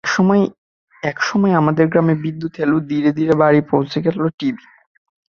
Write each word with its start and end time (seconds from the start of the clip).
একসময় 1.03 1.53
আমাদের 1.53 1.85
গ্রামে 1.87 2.15
বিদ্যুৎ 2.23 2.53
এল, 2.59 2.71
ধীরে 2.89 3.09
ধীরে 3.11 3.33
বাড়ি 3.33 3.41
বাড়ি 3.41 3.61
পৌঁছে 3.71 3.97
গেল 4.05 4.17
টিভি। 4.39 4.65